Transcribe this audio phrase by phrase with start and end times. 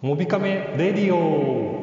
[0.00, 1.76] モビカメレディオ。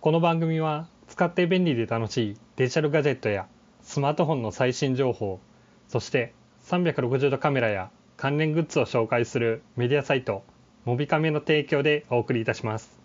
[0.00, 3.48] この番組は使って便利で楽しいデジタルガジェットや
[3.82, 5.40] スマートフォンの最新情報
[5.88, 6.34] そして
[6.66, 10.44] 360度カメラや関連グッズを紹介するメディアサイト
[10.86, 12.98] モビカメの提供でお送りいたします。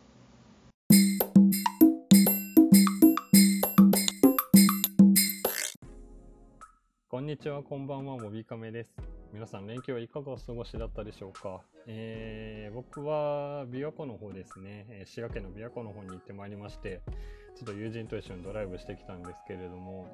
[7.10, 8.90] こんにちはこんばんはモビカメです。
[9.34, 15.04] 皆さん連休はいかがお過ごしだったでしょうか、えー、僕は琵琶湖の方ですね。
[15.06, 17.02] 滋賀県の琵琶湖の方に行ってまいりまして
[17.58, 20.08] ちょっと友人と一緒にドライブしてきたんですけれども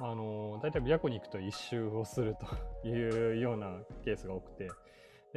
[0.00, 2.34] あの大体琵琶湖に行くと一周をする
[2.82, 3.72] というような
[4.06, 4.70] ケースが多くて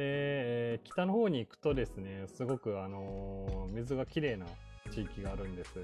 [0.02, 4.46] で、北の方に行くとですねすごくあの水がきれいな
[4.90, 5.74] 地域があるんです。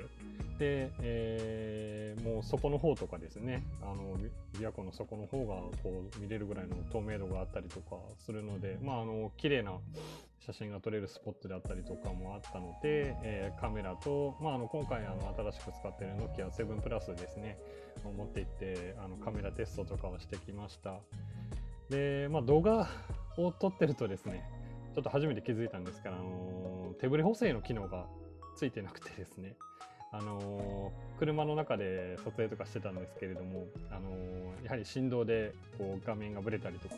[0.59, 4.19] で、えー、もう底の方とかですね、あの、
[4.53, 9.73] 琵琶湖の底の方がこう見れるぐらいの透明度があったりとかするので、まあ、あの、綺麗な
[10.41, 17.57] 写真が撮れるスポットであったりとかもあったので、えー、カメラと、まあ、あの、今回あの、新しく使っている Nokia 7 Plus ですね、
[18.05, 20.97] 持っていって、あの、カメラテストとかをしてきました。
[21.89, 22.89] で、まあ、動画
[23.39, 24.45] を撮ってるとですね、
[24.95, 28.07] ちょっと初めて気づいたんですから、あの手ブレ補正の機能が
[28.57, 29.55] ついてなくてですね、
[30.11, 34.11] あの、車の中で撮影とかしてたんですけれども、あの、
[34.65, 36.97] やはり振動でこう画面がぶれたりとか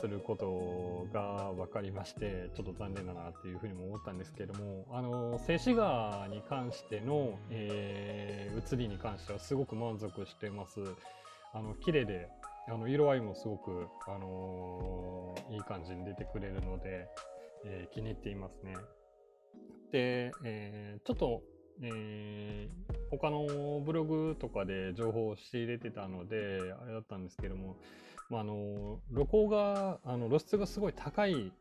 [0.00, 10.80] することが分かりまして、ちょっと残念だなっていうふうにも思ったんですけれども、あのー、静止画に関しての、えー、写りに関してはすごく満足してます。
[11.54, 12.28] あの綺麗で
[12.70, 17.08] あの色合いもすごく、あのいい感じに出てくれるので、
[17.64, 18.74] え気に入っていますね。
[19.90, 21.42] で、えー、ちょっと、
[21.80, 27.76] えー、他のブログとかで情報を仕入れてたので、あれだったんですけども、
[28.28, 31.52] まあ、あの、露光が、あの露出がすごい高い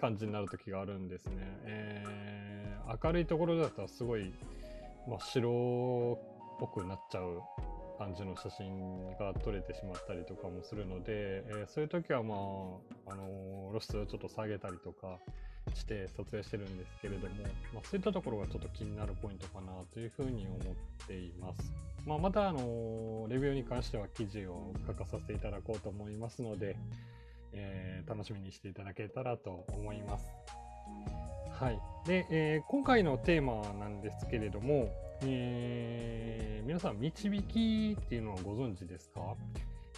[0.00, 1.36] 感じになる時があるんですね。
[1.64, 4.32] えー、明るいところだったらすごい、
[5.08, 7.42] まあ、白っぽくなっちゃう
[7.98, 15.18] 感じの写真が撮れてしまったりとかもするので、えー、そういう時はまあ、あの露出をちょっと下げたりとか、
[15.72, 17.34] して撮影してるんですけれども、
[17.72, 21.72] まあ、そういったところがちょっと気になるポイントかなというふうに思っています。
[22.06, 26.76] まあ、また、あのレビューに関しては記事を書かさせていただこうと思いますので、
[27.52, 30.26] え、楽しみにしていただけたらと思います。
[31.54, 31.80] はい。
[32.04, 34.90] で、えー、今回のテーマなんですけれども、
[35.22, 39.36] えー、皆さん、導きっていうのはご存知ですか？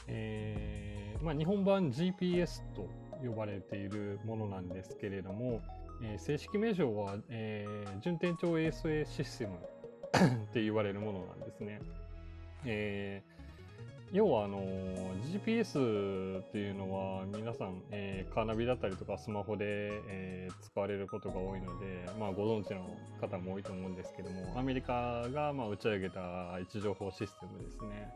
[0.07, 2.89] えー、まあ、日本版 GPS と
[3.27, 5.63] 呼ばれているものなんですけれども、
[6.03, 11.81] えー、正式名称は、えー、順天町衛星システムって言われるものなんですね。
[12.67, 13.36] えー、
[14.13, 14.63] 要はあの
[15.33, 22.87] GPS っていうのは皆さん、えー、カーナビだったりとかスマホで、えー、使われることが多いので、まあ、ご存知の
[23.21, 26.21] 方も多いと思うんですけどもアメリカがまあ打ち上げた
[26.59, 28.09] 位置情報システムですね。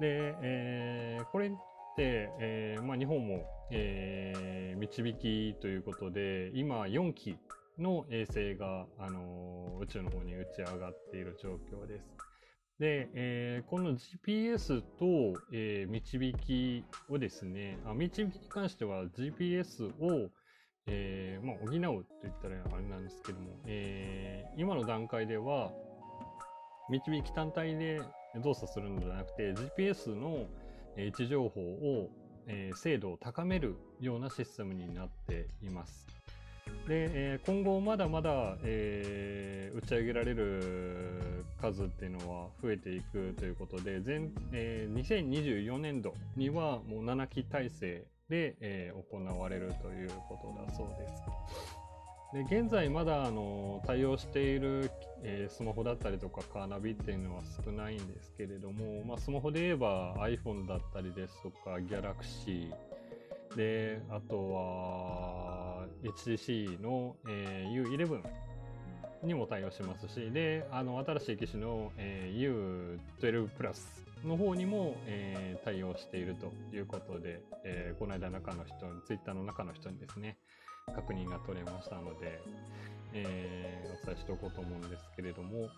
[0.00, 1.50] で、えー、これっ
[1.96, 7.36] て、えーまあ、日本も、えー、導きということで、今4機
[7.78, 12.27] の衛星が、あの、宇宙の方に打ち上がっている状況です。
[12.78, 20.30] で、えー、この GPS と、えー、導きをですね、あ導きに関しては GPS を、
[20.86, 25.72] えーまあ、補うと言ったらあれなんですけども、えー、今の段階では、
[26.88, 28.00] 導き単体で
[28.42, 30.46] 動作するのではなくて、GPS の、
[30.96, 32.10] 位置情報を、
[32.46, 36.06] えー、精度を高めるようなシステムになっています。
[36.86, 41.17] で、えー、今後まだまだ、えー、打ち上げられる
[41.60, 51.22] 数っていうのは増えていくということで、前えー、2024年度にはもう7機体制で、えー、行われるということだそうです。
[52.30, 54.90] で現在まだあの対応している、
[55.22, 62.70] えー、スマホだったりとかカーナビっていうのは少ないんですけれども、まあ、スマホで言えば iPhone だったりですとか Galaxy
[63.56, 68.22] であとは HTC の、えー、U11
[69.22, 78.74] にも対応しますしであの新しい機種の、えー、U12 プラスの方にも、えー、対応しているということで、えー、この間中の人、
[79.06, 80.38] Twitter の中の人にですね、
[80.94, 82.40] 確認が取れましたので、
[83.12, 85.68] えー、お伝えしておこうと思うんですけれども、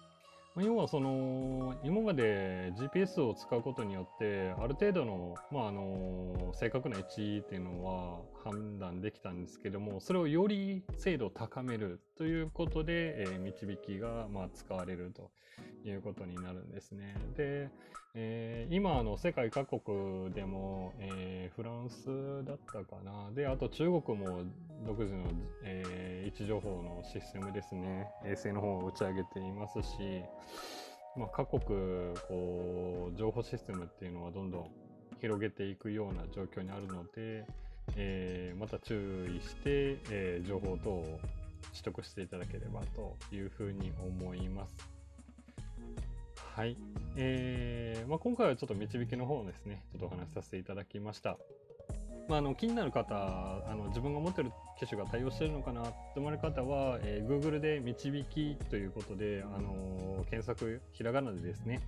[0.63, 15.31] 要はその今まで GPS を使うことによってある程度の,、まあ、あの正確な位置っていうのは判断できたんですけどもそれをより精度を高めるということで、えー、導きがまあ使われると
[15.85, 17.15] いうことになるんですね。
[17.37, 17.69] で、
[18.15, 24.43] えー、今の世界各国でも、えー、フランスだったかなであと中国も
[24.85, 25.25] 独自の、
[25.63, 30.23] えー、位置情報のシステムですね衛星の方を打ち上げていますし、
[31.17, 34.71] まあ、各国こう情報システムっていうのはどんどん
[35.21, 37.47] 広げていくような状況にあるので、
[37.97, 41.21] えー、また注意して、えー、情報等を
[41.73, 44.75] 取得していただければというふうに思います。
[46.55, 46.77] はい。
[47.17, 51.39] えー、まあ、今回はちょっと導きの方をですね、ちょっとお話しさせていただきました。
[52.31, 55.85] まあ、あの気になる方あの、自分が持ってる機種が対応してるのかなっ
[56.15, 61.81] て思われる方は、えー、Google で導きということで、あの、検索、ひらがなでですね、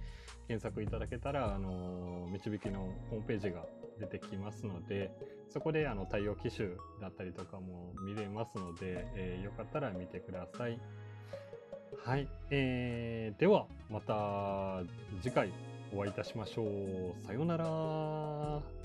[0.49, 3.65] 検索いただけたら、あの、導きのホームページが
[4.01, 5.13] 出てきますので、
[5.49, 10.81] そこであの対応機種だったりとかも見れますので、えー、よかったら見てください。
[12.05, 12.27] はい。
[12.51, 14.81] えー、では、また
[15.23, 15.53] 次回
[15.95, 17.25] お会いいたしましょう。
[17.25, 18.82] さようなら。